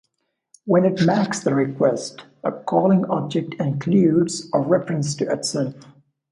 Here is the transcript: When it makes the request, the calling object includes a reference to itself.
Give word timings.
When 0.65 0.83
it 0.83 1.05
makes 1.05 1.41
the 1.41 1.53
request, 1.53 2.23
the 2.43 2.49
calling 2.49 3.05
object 3.05 3.53
includes 3.59 4.49
a 4.51 4.57
reference 4.59 5.13
to 5.17 5.31
itself. 5.31 5.75